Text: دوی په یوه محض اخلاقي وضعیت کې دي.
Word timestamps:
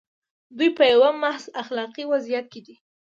دوی 0.57 0.69
په 0.77 0.83
یوه 0.93 1.09
محض 1.21 1.45
اخلاقي 1.61 2.03
وضعیت 2.11 2.45
کې 2.53 2.61
دي. 2.65 2.75